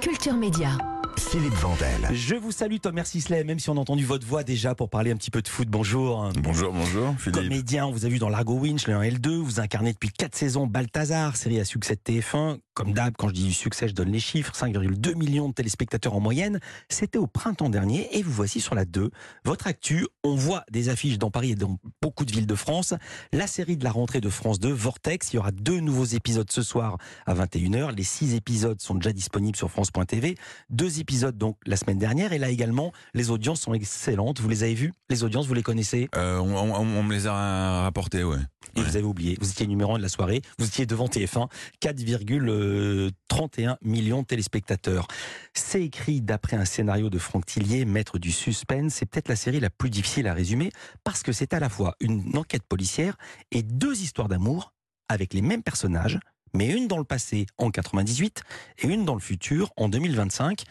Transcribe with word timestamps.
Culture 0.00 0.32
Média. 0.34 0.95
Philippe 1.28 1.54
Vandel. 1.54 2.08
Je 2.12 2.36
vous 2.36 2.52
salue 2.52 2.76
Thomas 2.80 3.04
Sisley, 3.04 3.42
même 3.42 3.58
si 3.58 3.68
on 3.68 3.76
a 3.76 3.80
entendu 3.80 4.04
votre 4.04 4.24
voix 4.24 4.44
déjà 4.44 4.76
pour 4.76 4.88
parler 4.88 5.10
un 5.10 5.16
petit 5.16 5.32
peu 5.32 5.42
de 5.42 5.48
foot. 5.48 5.66
Bonjour. 5.68 6.30
Bonjour, 6.40 6.72
bonjour, 6.72 7.14
Philippe. 7.18 7.42
Comédien, 7.42 7.86
on 7.86 7.90
vous 7.90 8.06
a 8.06 8.08
vu 8.08 8.18
dans 8.20 8.28
Largo 8.28 8.54
Winch, 8.54 8.86
le 8.86 8.94
1 8.94 9.02
et 9.02 9.10
le 9.10 9.18
2. 9.18 9.36
Vous 9.36 9.58
incarnez 9.58 9.92
depuis 9.92 10.10
4 10.10 10.36
saisons 10.36 10.68
Balthazar, 10.68 11.36
série 11.36 11.58
à 11.58 11.64
succès 11.64 11.96
de 11.96 12.00
TF1. 12.00 12.58
Comme 12.74 12.92
d'hab, 12.92 13.14
quand 13.16 13.28
je 13.28 13.34
dis 13.34 13.44
du 13.44 13.52
succès, 13.52 13.88
je 13.88 13.94
donne 13.94 14.12
les 14.12 14.20
chiffres. 14.20 14.52
5,2 14.54 15.16
millions 15.16 15.48
de 15.48 15.54
téléspectateurs 15.54 16.14
en 16.14 16.20
moyenne. 16.20 16.60
C'était 16.88 17.18
au 17.18 17.26
printemps 17.26 17.70
dernier 17.70 18.08
et 18.16 18.22
vous 18.22 18.32
voici 18.32 18.60
sur 18.60 18.74
la 18.74 18.84
2. 18.84 19.10
Votre 19.44 19.66
actu, 19.66 20.06
on 20.22 20.36
voit 20.36 20.62
des 20.70 20.90
affiches 20.90 21.18
dans 21.18 21.30
Paris 21.30 21.52
et 21.52 21.54
dans 21.56 21.78
beaucoup 22.02 22.24
de 22.24 22.30
villes 22.30 22.46
de 22.46 22.54
France. 22.54 22.94
La 23.32 23.46
série 23.46 23.76
de 23.76 23.84
la 23.84 23.90
rentrée 23.90 24.20
de 24.20 24.28
France 24.28 24.60
2, 24.60 24.70
Vortex. 24.70 25.32
Il 25.32 25.36
y 25.36 25.38
aura 25.38 25.50
deux 25.50 25.80
nouveaux 25.80 26.04
épisodes 26.04 26.50
ce 26.52 26.62
soir 26.62 26.98
à 27.26 27.34
21h. 27.34 27.96
Les 27.96 28.04
six 28.04 28.34
épisodes 28.34 28.80
sont 28.80 28.94
déjà 28.94 29.12
disponibles 29.12 29.56
sur 29.56 29.70
France.tv. 29.70 30.36
Deux 30.70 31.00
épisodes 31.00 31.15
donc 31.24 31.56
la 31.66 31.76
semaine 31.76 31.98
dernière. 31.98 32.32
Et 32.32 32.38
là 32.38 32.48
également, 32.50 32.92
les 33.14 33.30
audiences 33.30 33.60
sont 33.60 33.74
excellentes. 33.74 34.40
Vous 34.40 34.48
les 34.48 34.62
avez 34.62 34.74
vues 34.74 34.92
Les 35.10 35.24
audiences, 35.24 35.46
vous 35.46 35.54
les 35.54 35.62
connaissez? 35.62 36.08
Euh, 36.16 36.38
on, 36.38 36.54
on- 36.56 36.74
on 36.74 37.02
me 37.02 37.12
les 37.14 37.26
a 37.26 37.82
rapportés, 37.82 38.24
ouais. 38.24 38.38
Et 38.76 38.82
vous 38.82 38.96
avez 38.96 39.06
oublié, 39.06 39.38
vous 39.40 39.50
étiez 39.50 39.66
numéro 39.66 39.94
1 39.94 39.98
de 39.98 40.02
la 40.02 40.08
soirée, 40.10 40.42
vous 40.58 40.66
étiez 40.66 40.84
devant 40.84 41.06
TF1, 41.06 41.48
4,31 41.80 43.76
millions 43.82 44.22
de 44.22 44.26
téléspectateurs. 44.26 45.08
C'est 45.54 45.82
écrit 45.82 46.20
d'après 46.20 46.56
un 46.56 46.64
scénario 46.64 47.10
de 47.10 47.18
Franck 47.18 47.46
Tillier, 47.46 47.84
maître 47.84 48.18
du 48.18 48.32
suspense. 48.32 48.94
C'est 48.94 49.06
peut-être 49.06 49.28
la 49.28 49.36
série 49.36 49.60
la 49.60 49.70
plus 49.70 49.90
difficile 49.90 50.26
à 50.26 50.34
résumer 50.34 50.72
parce 51.04 51.22
que 51.22 51.32
c'est 51.32 51.54
à 51.54 51.60
la 51.60 51.68
fois 51.68 51.94
une 52.00 52.36
enquête 52.36 52.62
policière 52.64 53.16
et 53.50 53.62
deux 53.62 54.02
histoires 54.02 54.28
d'amour 54.28 54.72
avec 55.08 55.32
les 55.34 55.42
mêmes 55.42 55.62
personnages, 55.62 56.18
mais 56.54 56.68
une 56.68 56.88
dans 56.88 56.98
le 56.98 57.04
passé 57.04 57.46
en 57.58 57.70
98 57.70 58.42
et 58.82 58.86
une 58.88 59.04
dans 59.04 59.14
le 59.14 59.20
futur 59.20 59.70
en 59.76 59.88
2025. 59.88 60.64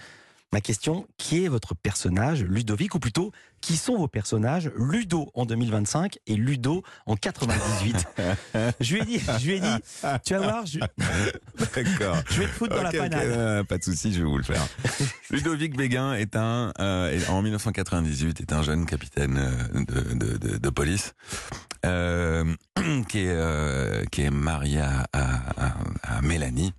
Ma 0.56 0.62
question, 0.62 1.06
qui 1.18 1.44
est 1.44 1.50
votre 1.50 1.76
personnage, 1.76 2.42
Ludovic, 2.42 2.96
ou 2.96 3.00
plutôt, 3.00 3.34
qui 3.60 3.76
sont 3.76 3.98
vos 3.98 4.08
personnages, 4.08 4.72
Ludo 4.78 5.30
en 5.34 5.46
2025 5.46 6.18
et 6.28 6.36
Ludo 6.38 6.82
en 7.06 7.18
98 7.18 8.08
Je 8.80 8.94
lui 8.96 9.02
ai 9.02 9.06
dit, 9.06 9.20
je 9.42 9.46
lui 9.48 9.54
ai 9.56 9.60
dit, 9.60 9.68
tu 10.24 10.34
vas 10.34 10.40
voir, 10.40 10.66
je, 10.66 10.80
D'accord. 11.76 12.16
je 12.30 12.40
vais 12.40 12.46
te 12.46 12.52
foutre 12.54 12.74
dans 12.74 12.84
la 12.84 12.92
panade. 12.94 13.22
euh, 13.26 13.64
pas 13.66 13.78
de 13.78 13.84
souci, 13.84 14.14
je 14.14 14.20
vais 14.20 14.24
vous 14.30 14.38
le 14.38 14.44
faire. 14.44 14.66
Ludovic 15.30 15.76
Béguin 15.76 16.14
est 16.14 16.38
un, 16.38 16.72
euh, 16.80 17.20
en 17.28 17.42
1998, 17.42 18.40
est 18.40 18.54
un 18.54 18.64
jeune 18.64 18.86
capitaine 18.86 19.38
euh, 19.38 19.84
de, 19.84 20.14
de, 20.16 20.38
de, 20.38 20.58
de 20.58 20.70
police 20.70 21.16
euh, 21.86 22.46
qui 23.10 23.20
est 23.26 24.10
qui 24.10 24.22
est 24.22 24.32
marié 24.32 24.80
à- 24.80 25.06
à 26.02 26.22
Mélanie. 26.22 26.72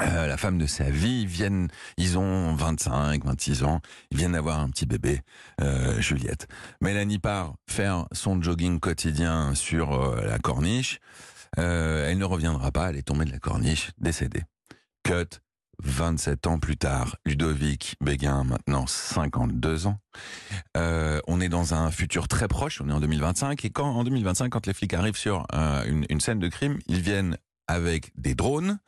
Euh, 0.00 0.26
la 0.26 0.36
femme 0.36 0.58
de 0.58 0.66
sa 0.66 0.90
vie, 0.90 1.22
ils 1.22 1.28
viennent, 1.28 1.68
ils 1.98 2.18
ont 2.18 2.54
25, 2.54 3.24
26 3.24 3.62
ans, 3.62 3.80
ils 4.10 4.18
viennent 4.18 4.32
d'avoir 4.32 4.58
un 4.58 4.68
petit 4.68 4.86
bébé, 4.86 5.20
euh, 5.60 6.00
Juliette. 6.00 6.48
Mélanie 6.80 7.20
part 7.20 7.54
faire 7.70 8.06
son 8.10 8.42
jogging 8.42 8.80
quotidien 8.80 9.54
sur 9.54 9.92
euh, 9.92 10.26
la 10.26 10.38
corniche. 10.38 10.98
Elle 11.56 12.18
ne 12.18 12.24
reviendra 12.24 12.72
pas, 12.72 12.90
elle 12.90 12.96
est 12.96 13.02
tombée 13.02 13.24
de 13.24 13.30
la 13.30 13.38
corniche, 13.38 13.92
décédée. 13.98 14.42
Cut, 15.04 15.38
27 15.84 16.48
ans 16.48 16.58
plus 16.58 16.76
tard, 16.76 17.14
Ludovic 17.24 17.94
Béguin, 18.00 18.42
maintenant 18.42 18.88
52 18.88 19.86
ans. 19.86 20.00
On 20.74 21.40
est 21.40 21.48
dans 21.48 21.74
un 21.74 21.92
futur 21.92 22.26
très 22.26 22.48
proche, 22.48 22.80
on 22.80 22.88
est 22.88 22.92
en 22.92 22.98
2025, 22.98 23.64
et 23.64 23.70
quand 23.70 23.86
en 23.86 24.02
2025, 24.02 24.48
quand 24.48 24.66
les 24.66 24.74
flics 24.74 24.94
arrivent 24.94 25.16
sur 25.16 25.46
une 25.86 26.18
scène 26.18 26.40
de 26.40 26.48
crime, 26.48 26.80
ils 26.88 27.00
viennent 27.00 27.38
avec 27.66 28.12
des 28.16 28.34
drones 28.34 28.78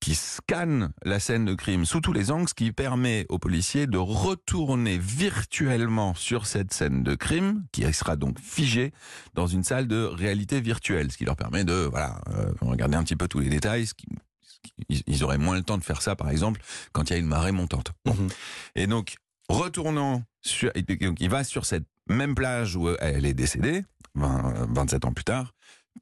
qui 0.00 0.14
scannent 0.14 0.92
la 1.04 1.20
scène 1.20 1.44
de 1.44 1.54
crime 1.54 1.84
sous 1.84 2.00
tous 2.00 2.12
les 2.12 2.30
angles, 2.30 2.48
ce 2.48 2.54
qui 2.54 2.72
permet 2.72 3.26
aux 3.28 3.38
policiers 3.38 3.86
de 3.86 3.98
retourner 3.98 4.96
virtuellement 4.98 6.14
sur 6.14 6.46
cette 6.46 6.72
scène 6.72 7.02
de 7.02 7.14
crime, 7.14 7.64
qui 7.72 7.90
sera 7.92 8.16
donc 8.16 8.38
figée 8.40 8.92
dans 9.34 9.46
une 9.46 9.64
salle 9.64 9.88
de 9.88 10.04
réalité 10.04 10.60
virtuelle, 10.60 11.10
ce 11.12 11.18
qui 11.18 11.24
leur 11.24 11.36
permet 11.36 11.64
de 11.64 11.74
voilà 11.90 12.20
euh, 12.34 12.52
regarder 12.60 12.96
un 12.96 13.02
petit 13.04 13.16
peu 13.16 13.28
tous 13.28 13.40
les 13.40 13.48
détails. 13.48 13.86
Ce 13.86 13.94
qui, 13.94 14.06
ils- 14.88 15.24
auraient 15.24 15.38
moins 15.38 15.56
le 15.56 15.62
temps 15.62 15.78
de 15.78 15.84
faire 15.84 16.00
ça, 16.02 16.16
par 16.16 16.30
exemple, 16.30 16.60
quand 16.92 17.10
il 17.10 17.12
y 17.12 17.16
a 17.16 17.18
une 17.18 17.26
marée 17.26 17.52
montante. 17.52 17.92
Bon. 18.04 18.14
Mhm. 18.14 18.28
Et 18.76 18.86
donc, 18.86 19.16
retournant 19.48 20.22
sur, 20.42 20.70
il 20.74 21.28
va 21.28 21.44
sur 21.44 21.66
cette 21.66 21.84
même 22.08 22.34
plage 22.34 22.76
où 22.76 22.88
elle 23.00 23.26
est 23.26 23.34
décédée, 23.34 23.84
20, 24.14 24.66
27 24.74 25.04
ans 25.04 25.12
plus 25.12 25.24
tard, 25.24 25.52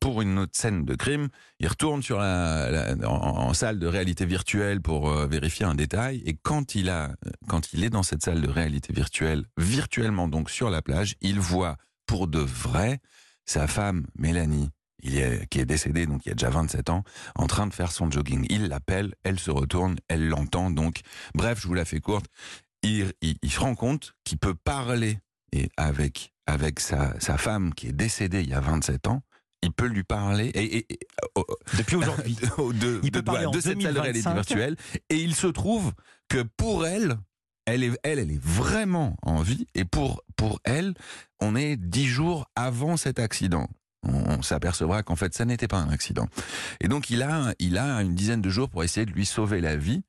pour 0.00 0.22
une 0.22 0.38
autre 0.38 0.52
scène 0.54 0.84
de 0.84 0.94
crime. 0.94 1.28
Il 1.60 1.66
retourne 1.68 2.02
sur 2.02 2.18
la, 2.18 2.94
en, 3.04 3.52
salle 3.54 3.78
de 3.78 3.86
réalité 3.86 4.26
virtuelle 4.26 4.80
pour 4.80 5.10
euh, 5.10 5.26
vérifier 5.26 5.66
un 5.66 5.74
détail. 5.74 6.22
Et 6.26 6.34
quand 6.34 6.74
il 6.74 6.88
a, 6.90 7.14
quand 7.48 7.72
il 7.72 7.84
est 7.84 7.90
dans 7.90 8.02
cette 8.02 8.22
salle 8.22 8.40
de 8.42 8.48
réalité 8.48 8.92
virtuelle, 8.92 9.44
virtuellement 9.56 10.28
donc 10.28 10.50
sur 10.50 10.70
la 10.70 10.82
plage, 10.82 11.14
il 11.20 11.40
voit 11.40 11.76
pour 12.06 12.28
de 12.28 12.38
vrai 12.38 13.00
sa 13.44 13.66
femme 13.66 14.06
Mélanie. 14.18 14.70
Qui 15.00 15.60
est 15.60 15.64
décédée, 15.64 16.06
donc 16.06 16.26
il 16.26 16.30
y 16.30 16.32
a 16.32 16.34
déjà 16.34 16.50
27 16.50 16.90
ans, 16.90 17.04
en 17.36 17.46
train 17.46 17.68
de 17.68 17.72
faire 17.72 17.92
son 17.92 18.10
jogging. 18.10 18.44
Il 18.50 18.66
l'appelle, 18.66 19.14
elle 19.22 19.38
se 19.38 19.52
retourne, 19.52 19.94
elle 20.08 20.26
l'entend, 20.28 20.72
donc, 20.72 21.02
bref, 21.34 21.60
je 21.62 21.68
vous 21.68 21.74
la 21.74 21.84
fais 21.84 22.00
courte. 22.00 22.26
Il, 22.82 23.12
il- 23.22 23.38
il 23.40 23.50
se 23.52 23.60
rend 23.60 23.76
compte 23.76 24.14
qu'il 24.24 24.38
peut 24.38 24.56
parler 24.56 25.20
et 25.52 25.68
avec, 25.76 26.32
avec 26.46 26.80
sa, 26.80 27.14
sa 27.20 27.38
femme 27.38 27.74
qui 27.74 27.86
est 27.86 27.92
décédée 27.92 28.40
il 28.40 28.48
y 28.48 28.54
a 28.54 28.60
27 28.60 29.06
ans, 29.06 29.22
il 29.62 29.72
peut 29.72 29.86
lui 29.86 30.04
parler 30.04 30.46
et, 30.48 30.78
et- 30.78 30.92
et- 30.92 30.98
oh, 31.34 31.44
oh, 31.48 31.56
Depuis 31.76 31.96
aujourd'hui. 31.96 32.34
de, 32.58 32.72
de, 32.72 33.00
Il 33.02 33.10
peut 33.10 33.22
parler 33.22 33.46
en 33.46 33.50
de 33.50 33.60
cette 33.60 33.80
salle 33.82 33.94
de 33.94 34.00
réalité 34.00 34.24
2025. 34.24 34.34
virtuelle 34.34 34.76
et 35.10 35.16
il 35.16 35.34
se 35.34 35.46
trouve 35.48 35.92
que 36.28 36.42
pour 36.56 36.86
elle, 36.86 37.18
elle 37.66 37.82
est, 37.84 37.98
elle, 38.02 38.18
elle 38.18 38.30
est 38.30 38.42
vraiment 38.42 39.16
en 39.22 39.42
vie 39.42 39.66
et 39.74 39.84
pour, 39.84 40.22
pour 40.36 40.60
elle, 40.64 40.94
on 41.40 41.54
est 41.56 41.76
dix 41.76 42.06
jours 42.06 42.48
avant 42.56 42.96
cet 42.96 43.18
accident. 43.18 43.68
On, 44.04 44.38
on 44.38 44.42
s'apercevra 44.42 45.02
qu'en 45.02 45.16
fait, 45.16 45.34
ça 45.34 45.44
n'était 45.44 45.68
pas 45.68 45.78
un 45.78 45.90
accident. 45.90 46.28
Et 46.80 46.88
donc, 46.88 47.10
il 47.10 47.22
a, 47.22 47.52
il 47.58 47.76
a 47.78 48.00
une 48.00 48.14
dizaine 48.14 48.40
de 48.40 48.48
jours 48.48 48.70
pour 48.70 48.84
essayer 48.84 49.04
de 49.06 49.10
lui 49.12 49.26
sauver 49.26 49.60
la 49.60 49.76
vie. 49.76 50.02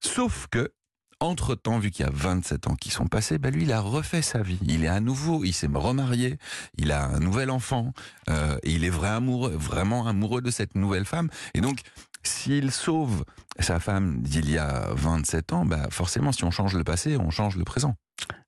Sauf 0.00 0.46
que, 0.50 0.72
entre-temps, 1.20 1.78
vu 1.78 1.90
qu'il 1.90 2.04
y 2.04 2.08
a 2.08 2.12
27 2.12 2.68
ans 2.68 2.74
qui 2.74 2.90
sont 2.90 3.06
passés, 3.06 3.38
bah 3.38 3.50
lui, 3.50 3.62
il 3.62 3.72
a 3.72 3.80
refait 3.80 4.22
sa 4.22 4.42
vie. 4.42 4.58
Il 4.66 4.84
est 4.84 4.88
à 4.88 5.00
nouveau, 5.00 5.44
il 5.44 5.52
s'est 5.52 5.68
remarié, 5.72 6.38
il 6.76 6.92
a 6.92 7.04
un 7.04 7.20
nouvel 7.20 7.50
enfant, 7.50 7.92
euh, 8.28 8.56
et 8.62 8.72
il 8.72 8.84
est 8.84 8.90
vrai 8.90 9.08
amoureux, 9.08 9.54
vraiment 9.56 10.06
amoureux 10.06 10.42
de 10.42 10.50
cette 10.50 10.74
nouvelle 10.74 11.04
femme. 11.04 11.28
Et 11.54 11.60
donc, 11.60 11.80
s'il 12.22 12.70
sauve 12.70 13.24
sa 13.58 13.80
femme 13.80 14.22
d'il 14.22 14.50
y 14.50 14.58
a 14.58 14.88
27 14.94 15.52
ans, 15.52 15.64
bah 15.64 15.88
forcément, 15.90 16.32
si 16.32 16.44
on 16.44 16.50
change 16.50 16.74
le 16.74 16.84
passé, 16.84 17.16
on 17.16 17.30
change 17.30 17.56
le 17.56 17.64
présent. 17.64 17.96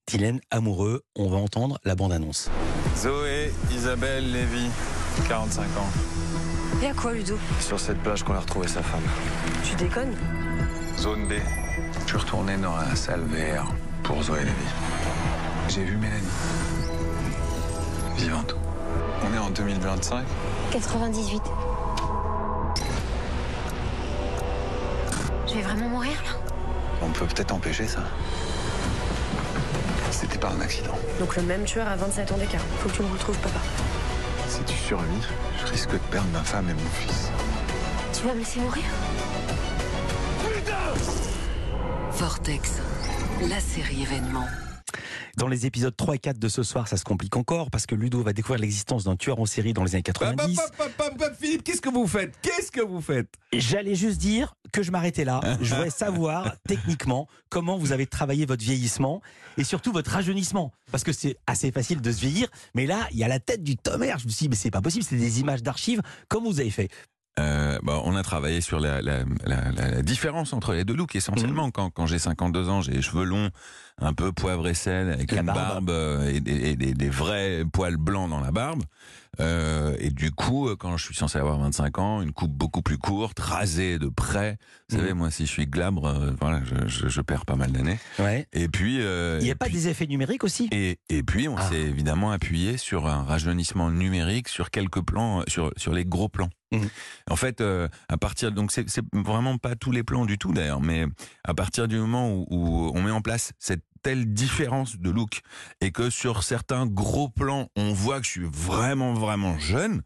Tylène, 0.06 0.40
amoureux, 0.50 1.02
on 1.16 1.28
va 1.28 1.36
entendre 1.38 1.78
la 1.84 1.94
bande-annonce. 1.94 2.50
Zoé 2.96 3.52
Isabelle 3.72 4.30
Lévy, 4.32 4.68
45 5.28 5.62
ans. 5.62 5.90
Et 6.82 6.86
à 6.86 6.94
quoi, 6.94 7.12
Ludo? 7.12 7.38
Sur 7.60 7.80
cette 7.80 7.98
plage 8.02 8.22
qu'on 8.22 8.34
a 8.34 8.40
retrouvé 8.40 8.68
sa 8.68 8.82
femme. 8.82 9.02
Tu 9.64 9.74
déconnes? 9.76 10.14
Zone 10.98 11.26
B. 11.26 11.34
Je 12.02 12.08
suis 12.08 12.16
retourné 12.16 12.56
dans 12.56 12.76
la 12.76 12.96
salle 12.96 13.20
VR 13.20 13.66
pour 14.02 14.22
Zoé 14.22 14.40
Lévy. 14.40 14.52
J'ai 15.68 15.84
vu 15.84 15.96
Mélanie. 15.96 16.22
Vivante. 18.16 18.56
On 19.22 19.34
est 19.34 19.38
en 19.38 19.50
2025. 19.50 20.24
98. 20.72 21.42
Je 25.46 25.54
vais 25.54 25.62
vraiment 25.62 25.88
mourir 25.88 26.12
là 26.24 26.38
On 27.02 27.10
peut 27.10 27.26
peut-être 27.26 27.52
empêcher 27.52 27.86
ça. 27.86 28.00
C'était 30.10 30.38
pas 30.38 30.48
un 30.48 30.60
accident. 30.60 30.94
Donc 31.20 31.36
le 31.36 31.42
même 31.42 31.64
tueur 31.64 31.86
à 31.88 31.96
27 31.96 32.32
ans 32.32 32.38
d'écart. 32.38 32.62
Faut 32.80 32.88
que 32.88 32.94
tu 32.94 33.02
me 33.02 33.12
retrouves, 33.12 33.38
papa. 33.38 33.60
Si 34.48 34.60
tu 34.64 34.74
survis, 34.74 35.04
je 35.60 35.70
risque 35.70 35.92
de 35.92 35.98
perdre 35.98 36.28
ma 36.32 36.42
femme 36.42 36.70
et 36.70 36.74
mon 36.74 36.90
fils. 36.90 37.30
Tu 38.12 38.26
vas 38.26 38.32
me 38.32 38.38
laisser 38.38 38.60
mourir? 38.60 38.84
Vortex, 42.12 42.80
la 43.48 43.60
série 43.60 44.02
événement. 44.02 44.46
Dans 45.36 45.48
les 45.48 45.66
épisodes 45.66 45.94
3 45.94 46.14
et 46.14 46.18
4 46.18 46.38
de 46.38 46.48
ce 46.48 46.62
soir, 46.62 46.88
ça 46.88 46.96
se 46.96 47.04
complique 47.04 47.36
encore 47.36 47.70
parce 47.70 47.84
que 47.84 47.94
Ludo 47.94 48.22
va 48.22 48.32
découvrir 48.32 48.58
l'existence 48.58 49.04
d'un 49.04 49.16
tueur 49.16 49.38
en 49.38 49.44
série 49.44 49.74
dans 49.74 49.84
les 49.84 49.94
années 49.94 50.02
90. 50.02 50.58
Philippe, 51.38 51.62
qu'est-ce 51.62 51.82
que 51.82 51.90
vous 51.90 52.06
faites? 52.06 52.32
Qu'est-ce 52.40 52.72
que 52.72 52.80
vous 52.80 53.02
faites? 53.02 53.28
J'allais 53.52 53.94
juste 53.94 54.18
dire 54.18 54.54
que 54.72 54.82
je 54.82 54.90
m'arrêtais 54.90 55.26
là. 55.26 55.40
Je 55.60 55.74
voudrais 55.74 55.90
savoir 55.90 56.56
techniquement 56.66 57.28
comment 57.50 57.76
vous 57.76 57.92
avez 57.92 58.06
travaillé 58.06 58.46
votre 58.46 58.64
vieillissement 58.64 59.20
et 59.58 59.64
surtout 59.64 59.92
votre 59.92 60.10
rajeunissement. 60.10 60.72
Parce 60.90 61.04
que 61.04 61.12
c'est 61.12 61.36
assez 61.46 61.70
facile 61.70 62.00
de 62.00 62.10
se 62.10 62.20
vieillir, 62.20 62.48
mais 62.74 62.86
là, 62.86 63.06
il 63.12 63.18
y 63.18 63.24
a 63.24 63.28
la 63.28 63.40
tête 63.40 63.62
du 63.62 63.76
Tomer. 63.76 64.14
Je 64.18 64.24
me 64.24 64.30
suis 64.30 64.44
dit, 64.44 64.48
mais 64.48 64.56
c'est 64.56 64.70
pas 64.70 64.80
possible, 64.80 65.04
c'est 65.04 65.16
des 65.16 65.40
images 65.40 65.62
d'archives. 65.62 66.00
Comment 66.28 66.48
vous 66.48 66.60
avez 66.60 66.70
fait? 66.70 66.88
Euh, 67.38 67.78
bah, 67.82 68.00
on 68.04 68.16
a 68.16 68.22
travaillé 68.22 68.62
sur 68.62 68.80
la, 68.80 69.02
la, 69.02 69.18
la, 69.44 69.70
la- 69.70 70.02
différence 70.02 70.54
entre 70.54 70.72
les 70.72 70.84
deux 70.84 70.94
looks 70.94 71.14
Mhm. 71.14 71.18
essentiellement. 71.18 71.70
Quand, 71.70 71.90
quand 71.90 72.06
j'ai 72.06 72.18
52 72.18 72.68
ans, 72.70 72.80
j'ai 72.80 72.92
les 72.92 73.02
cheveux 73.02 73.24
longs, 73.24 73.50
un 74.00 74.14
peu 74.14 74.32
poivre 74.32 74.66
et 74.68 74.74
sel, 74.74 75.10
avec 75.12 75.30
une 75.32 75.42
barbe. 75.42 75.58
barbe, 75.58 75.90
euh, 75.90 76.30
et, 76.32 76.40
des- 76.40 76.70
et 76.70 76.76
des, 76.76 76.94
des 76.94 77.10
vrais 77.10 77.64
poils 77.70 77.98
blancs 77.98 78.30
dans 78.30 78.40
la 78.40 78.52
barbe. 78.52 78.82
Euh, 79.40 79.96
et 79.98 80.10
du 80.10 80.30
coup, 80.30 80.68
euh, 80.68 80.76
quand 80.76 80.96
je 80.96 81.04
suis 81.04 81.14
censé 81.14 81.38
avoir 81.38 81.58
25 81.58 81.98
ans, 81.98 82.22
une 82.22 82.32
coupe 82.32 82.52
beaucoup 82.52 82.82
plus 82.82 82.98
courte, 82.98 83.38
rasée 83.38 83.98
de 83.98 84.08
près. 84.08 84.58
Vous 84.88 84.96
Mhm. 84.96 85.02
savez, 85.02 85.14
moi, 85.14 85.30
si 85.30 85.46
je 85.46 85.50
suis 85.50 85.66
glabre, 85.66 86.06
euh, 86.06 86.32
voilà, 86.40 86.62
je, 86.64 86.86
je- 86.88 87.08
je 87.08 87.20
perds 87.20 87.44
pas 87.46 87.56
mal 87.56 87.72
d'années. 87.72 87.98
Ouais. 88.18 88.46
Et 88.52 88.68
puis, 88.68 89.00
euh, 89.00 89.38
Il 89.40 89.44
n'y 89.44 89.50
a 89.50 89.54
pas 89.56 89.66
puis- 89.66 89.74
des 89.74 89.88
effets 89.88 90.06
numériques 90.06 90.44
aussi? 90.44 90.68
Et, 90.72 90.98
et 91.08 91.22
puis, 91.22 91.48
on 91.48 91.56
Ah. 91.56 91.68
s'est 91.68 91.80
évidemment 91.80 92.30
appuyé 92.30 92.76
sur 92.78 93.06
un 93.06 93.22
rajeunissement 93.24 93.90
numérique 93.90 94.48
sur 94.48 94.70
quelques 94.70 95.02
plans, 95.02 95.42
sur, 95.48 95.72
sur 95.76 95.92
les 95.92 96.04
gros 96.04 96.28
plans. 96.28 96.48
Mhm. 96.72 96.88
En 97.30 97.36
fait, 97.36 97.60
euh, 97.60 97.86
à 98.08 98.16
partir 98.16 98.50
donc 98.50 98.72
c'est 98.72 98.88
c'est 98.90 99.04
vraiment 99.12 99.56
pas 99.56 99.76
tous 99.76 99.92
les 99.92 100.02
plans 100.02 100.26
du 100.26 100.36
tout 100.36 100.52
d'ailleurs, 100.52 100.80
mais 100.80 101.04
à 101.44 101.54
partir 101.54 101.86
du 101.86 101.96
moment 101.96 102.28
où, 102.32 102.44
où 102.50 102.90
on 102.92 103.02
met 103.02 103.12
en 103.12 103.20
place 103.20 103.52
cette 103.60 103.84
telle 104.06 104.32
différence 104.32 104.98
de 105.00 105.10
look 105.10 105.40
et 105.80 105.90
que 105.90 106.10
sur 106.10 106.44
certains 106.44 106.86
gros 106.86 107.28
plans 107.28 107.66
on 107.74 107.92
voit 107.92 108.20
que 108.20 108.26
je 108.26 108.30
suis 108.30 108.44
vraiment 108.48 109.14
vraiment 109.14 109.58
jeune, 109.58 110.02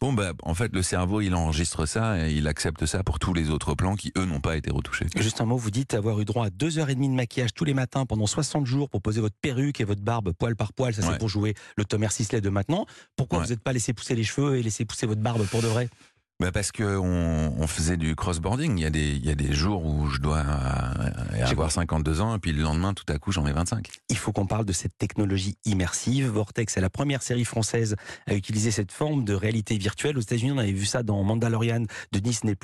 bon 0.00 0.12
bah 0.12 0.32
en 0.42 0.54
fait 0.54 0.72
le 0.74 0.82
cerveau 0.82 1.20
il 1.20 1.36
enregistre 1.36 1.86
ça 1.86 2.18
et 2.26 2.32
il 2.32 2.48
accepte 2.48 2.84
ça 2.84 3.04
pour 3.04 3.20
tous 3.20 3.32
les 3.32 3.50
autres 3.50 3.74
plans 3.76 3.94
qui 3.94 4.10
eux 4.18 4.24
n'ont 4.24 4.40
pas 4.40 4.56
été 4.56 4.72
retouchés. 4.72 5.06
Juste 5.16 5.40
un 5.40 5.44
mot, 5.44 5.56
vous 5.56 5.70
dites 5.70 5.94
avoir 5.94 6.18
eu 6.20 6.24
droit 6.24 6.46
à 6.46 6.50
deux 6.50 6.78
heures 6.80 6.90
et 6.90 6.96
demie 6.96 7.08
de 7.08 7.14
maquillage 7.14 7.54
tous 7.54 7.64
les 7.64 7.74
matins 7.74 8.06
pendant 8.06 8.26
60 8.26 8.66
jours 8.66 8.90
pour 8.90 9.00
poser 9.00 9.20
votre 9.20 9.36
perruque 9.40 9.80
et 9.80 9.84
votre 9.84 10.02
barbe 10.02 10.32
poil 10.32 10.56
par 10.56 10.72
poil. 10.72 10.92
Ça, 10.92 11.02
c'est 11.02 11.08
Ouais. 11.10 11.18
pour 11.18 11.28
jouer 11.28 11.54
le 11.76 11.84
Thomas 11.84 12.08
Sisley 12.08 12.40
de 12.40 12.48
maintenant. 12.50 12.86
Pourquoi 13.14 13.38
Ouais. 13.38 13.44
vous 13.44 13.50
n'êtes 13.50 13.62
pas 13.62 13.72
laissé 13.72 13.92
pousser 13.92 14.16
les 14.16 14.24
cheveux 14.24 14.56
et 14.56 14.64
laisser 14.64 14.84
pousser 14.84 15.06
votre 15.06 15.20
barbe 15.20 15.46
pour 15.46 15.62
de 15.62 15.68
vrai? 15.68 15.88
Bah 16.40 16.50
parce 16.50 16.72
que 16.72 16.98
on, 16.98 17.54
on 17.56 17.66
faisait 17.68 17.96
du 17.96 18.16
crossboarding. 18.16 18.76
Il 18.76 18.82
y 18.82 18.86
a 18.86 18.90
des 18.90 19.10
il 19.10 19.24
y 19.24 19.30
a 19.30 19.36
des 19.36 19.52
jours 19.52 19.84
où 19.84 20.08
je 20.08 20.18
dois 20.18 20.38
euh, 20.38 21.44
avoir 21.44 21.70
52 21.70 22.20
ans 22.20 22.34
et 22.34 22.38
puis 22.40 22.52
le 22.52 22.62
lendemain 22.62 22.92
tout 22.92 23.04
à 23.08 23.18
coup 23.18 23.30
j'en 23.30 23.46
ai 23.46 23.52
25. 23.52 23.88
Il 24.08 24.16
faut 24.16 24.32
qu'on 24.32 24.46
parle 24.46 24.64
de 24.64 24.72
cette 24.72 24.98
technologie 24.98 25.56
immersive. 25.64 26.26
Vortex 26.26 26.76
est 26.76 26.80
la 26.80 26.90
première 26.90 27.22
série 27.22 27.44
française 27.44 27.94
à 28.26 28.34
utiliser 28.34 28.72
cette 28.72 28.90
forme 28.90 29.24
de 29.24 29.34
réalité 29.34 29.78
virtuelle. 29.78 30.18
Aux 30.18 30.22
États-Unis, 30.22 30.50
on 30.50 30.58
avait 30.58 30.72
vu 30.72 30.86
ça 30.86 31.04
dans 31.04 31.22
Mandalorian 31.22 31.84
de 32.10 32.18
Disney+. 32.18 32.56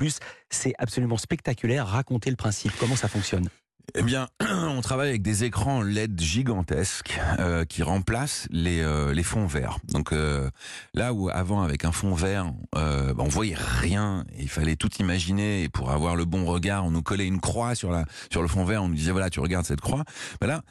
C'est 0.51 0.75
absolument 0.79 1.17
spectaculaire. 1.17 1.87
Racontez 1.87 2.31
le 2.31 2.37
principe. 2.37 2.73
Comment 2.81 2.97
ça 2.97 3.07
fonctionne? 3.09 3.49
Eh 3.95 4.03
bien, 4.03 4.29
on 4.41 4.81
travaille 4.81 5.09
avec 5.09 5.23
des 5.23 5.45
écrans 5.45 5.83
LED 5.83 6.21
gigantesques 6.21 7.19
euh, 7.39 7.65
qui 7.65 7.83
remplacent 7.83 8.47
les, 8.51 8.83
euh, 8.83 9.13
les 9.13 9.23
fonds 9.23 9.47
verts. 9.47 9.79
Donc 9.89 10.13
euh, 10.13 10.51
là 10.95 11.13
où 11.13 11.29
avant 11.31 11.63
avec 11.63 11.85
un 11.85 11.93
fond 11.93 12.15
vert, 12.15 12.53
euh, 12.77 13.15
bah, 13.15 13.23
on 13.25 13.29
voyait 13.29 13.57
rien, 13.57 14.25
il 14.39 14.49
fallait 14.49 14.77
tout 14.77 14.91
imaginer 15.01 15.65
et 15.65 15.69
pour 15.69 15.91
avoir 15.91 16.15
le 16.15 16.25
bon 16.25 16.45
regard, 16.45 16.85
on 16.85 16.91
nous 16.91 17.03
collait 17.03 17.27
une 17.27 17.41
croix 17.41 17.75
sur 17.75 17.91
la 17.91 18.05
sur 18.31 18.43
le 18.43 18.49
fond 18.49 18.65
vert, 18.65 18.83
on 18.83 18.89
nous 18.89 18.95
disait 18.95 19.13
voilà 19.13 19.31
tu 19.31 19.41
regardes 19.41 19.67
cette 19.67 19.81
croix. 19.81 20.05
Bah 20.41 20.47
là, 20.47 20.63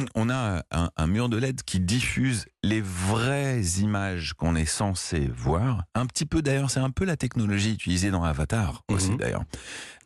on 0.14 0.30
a 0.30 0.62
un, 0.70 0.90
un 0.96 1.06
mur 1.06 1.28
de 1.28 1.36
LED 1.36 1.62
qui 1.62 1.80
diffuse 1.80 2.46
les 2.62 2.80
vraies 2.80 3.60
images 3.80 4.34
qu'on 4.34 4.54
est 4.54 4.64
censé 4.66 5.28
voir. 5.34 5.84
Un 5.94 6.06
petit 6.06 6.26
peu 6.26 6.42
d'ailleurs, 6.42 6.70
c'est 6.70 6.80
un 6.80 6.90
peu 6.90 7.04
la 7.04 7.16
technologie 7.16 7.72
utilisée 7.72 8.10
dans 8.10 8.22
Avatar 8.24 8.82
aussi 8.88 9.10
Mhm. 9.10 9.16
d'ailleurs, 9.16 9.42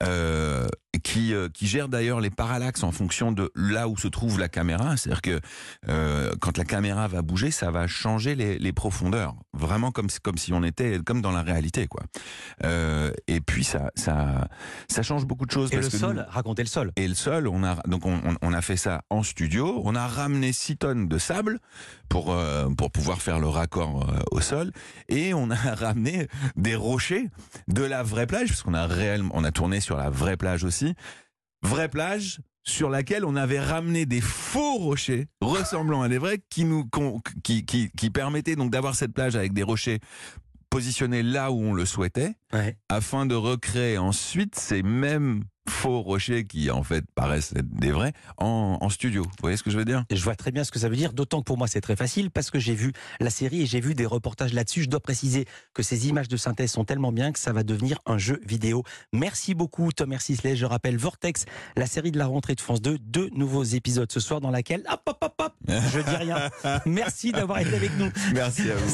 euh, 0.03 0.67
qui 1.03 1.35
euh, 1.35 1.49
qui 1.53 1.67
gère 1.67 1.89
d'ailleurs 1.89 2.21
les 2.21 2.31
parallaxes 2.31 2.83
en 2.83 2.93
fonction 2.93 3.31
de 3.33 3.51
là 3.55 3.89
où 3.89 3.97
se 3.99 4.09
trouve 4.09 4.39
la 4.39 4.49
caméra. 4.49 4.97
C'est-à-dire 4.97 5.21
que 5.23 5.41
euh, 5.89 6.33
quand 6.41 6.57
la 6.57 6.65
caméra 6.65 7.07
va 7.09 7.21
bouger, 7.23 7.51
ça 7.51 7.71
va 7.71 7.87
changer 7.87 8.35
les, 8.35 8.59
les 8.59 8.73
profondeurs, 8.73 9.35
vraiment 9.53 9.91
comme 9.93 10.09
si- 10.09 10.21
comme 10.21 10.39
si 10.39 10.53
on 10.55 10.63
était 10.63 10.99
comme 11.05 11.21
dans 11.21 11.33
la 11.33 11.43
réalité 11.43 11.87
quoi. 11.87 12.03
Euh, 13.17 13.35
et 13.35 13.41
puis 13.41 13.65
ça 13.65 13.91
ça 13.95 14.49
ça 14.89 15.03
change 15.03 15.25
beaucoup 15.27 15.47
de 15.47 15.51
choses. 15.51 15.73
Et 15.73 15.77
parce 15.77 15.87
le 15.87 15.91
que 15.93 15.97
sol 15.99 16.17
nous- 16.17 16.23
Racontez 16.33 16.63
le 16.63 16.69
sol. 16.69 16.93
et 16.97 17.09
le 17.09 17.15
sol, 17.15 17.49
on 17.49 17.65
a 17.65 17.77
donc 17.87 18.03
on, 18.07 18.53
a 18.53 18.63
fait 18.63 18.77
ça 18.77 19.03
en 19.11 19.23
studio. 19.23 19.81
On 19.85 19.95
a 19.95 20.07
ramené 20.07 20.53
6 20.53 20.77
tonnes 20.79 21.09
de 21.09 21.19
sable 21.19 21.59
pour 22.09 22.33
euh, 22.33 22.69
pour 22.77 22.91
pouvoir 22.91 23.21
faire 23.23 23.39
le 23.39 23.49
raccord 23.49 24.09
euh, 24.11 24.19
au 24.31 24.41
sol 24.41 24.73
et 25.09 25.35
on 25.35 25.51
a 25.51 25.55
ramené 25.75 26.29
des 26.57 26.75
rochers 26.75 27.29
de 27.69 27.83
la 27.83 28.03
vraie 28.03 28.27
plage 28.27 28.49
parce 28.49 28.63
qu'on 28.63 28.75
a 28.75 28.87
réellement 28.87 29.31
on 29.35 29.45
a 29.45 29.53
tourné 29.53 29.81
sur 29.81 29.97
la 29.97 30.11
vraie 30.11 30.37
plage 30.37 30.65
aussi. 30.65 30.95
Vraie 31.63 31.89
plage 31.89 32.41
sur 32.69 32.91
laquelle 32.91 33.25
on 33.25 33.37
avait 33.37 33.61
ramené 33.61 34.07
des 34.07 34.21
faux 34.21 34.77
rochers 34.79 35.29
ressemblant 35.41 36.03
à 36.03 36.09
des 36.09 36.19
vrais 36.19 36.41
qui 36.51 36.65
nous 36.65 36.85
qui, 37.45 37.65
qui 37.65 38.11
permettaient 38.11 38.57
donc 38.57 38.71
d'avoir 38.73 38.97
cette 38.97 39.13
plage 39.13 39.37
avec 39.37 39.53
des 39.53 39.63
rochers 39.63 40.01
positionnés 40.81 41.23
là 41.23 41.51
où 41.53 41.59
on 41.63 41.73
le 41.73 41.87
souhaitait 41.87 42.35
Ouais. 42.53 42.77
afin 42.89 43.27
de 43.27 43.35
recréer 43.35 43.99
ensuite 43.99 44.55
ces 44.57 44.83
mêmes 44.85 45.43
faux 45.69 46.01
rochers 46.01 46.47
qui 46.47 46.71
en 46.71 46.85
fait 46.85 47.05
paraissent 47.17 47.53
être 47.57 47.69
des 47.69 47.91
vrais 47.91 48.13
en, 48.39 48.79
en 48.81 48.89
studio. 48.89 49.25
Vous 49.25 49.31
voyez 49.41 49.57
ce 49.57 49.65
que 49.65 49.71
je 49.71 49.77
veux 49.77 49.85
dire? 49.85 50.05
Je 50.13 50.23
vois 50.23 50.37
très 50.37 50.53
bien 50.53 50.63
ce 50.63 50.71
que 50.71 50.79
ça 50.79 50.89
veut 50.89 50.95
dire, 50.95 51.13
d'autant 51.13 51.41
que 51.41 51.45
pour 51.45 51.59
moi 51.59 51.67
c'est 51.67 51.81
très 51.81 51.97
facile 51.97 52.31
parce 52.31 52.53
que 52.53 52.61
j'ai 52.61 52.75
vu 52.77 52.93
la 53.19 53.31
série 53.31 53.63
et 53.63 53.67
j'ai 53.67 53.81
vu 53.81 53.95
des 53.95 54.07
reportages 54.07 54.53
là-dessus. 54.53 54.83
Je 54.85 54.89
dois 54.89 55.01
préciser 55.01 55.45
que 55.75 55.83
ces 55.83 56.07
images 56.09 56.29
de 56.29 56.37
synthèse 56.37 56.71
sont 56.71 56.85
tellement 56.85 57.11
bien 57.11 57.33
que 57.33 57.41
ça 57.41 57.53
va 57.53 57.65
devenir 57.65 57.99
un 58.07 58.17
jeu 58.17 58.41
vidéo. 58.47 58.85
Merci 59.13 59.55
beaucoup 59.55 59.91
Thomas 59.93 60.21
Sisley. 60.21 60.55
Je 60.55 60.67
rappelle 60.67 60.99
Vortex, 60.99 61.47
la 61.77 61.87
série 61.87 62.13
de 62.13 62.19
la 62.19 62.27
rentrée 62.27 62.55
de 62.55 62.61
France 62.61 62.81
2, 62.81 62.99
deux 63.01 63.29
nouveaux 63.35 63.65
épisodes 63.65 64.11
ce 64.13 64.21
soir 64.21 64.41
dans 64.41 64.53
laquelle 64.53 64.85
hop 64.89 65.01
hop 65.07 65.19
hop 65.21 65.35
hop, 65.41 65.55
je 65.69 65.99
dis 66.01 66.17
rien. 66.17 66.49
Merci 66.87 67.33
d'avoir 67.33 67.59
été 67.59 67.75
avec 67.75 67.91
nous. 67.99 68.09
Merci 68.35 68.71
à 68.71 68.77
vous. 68.77 68.89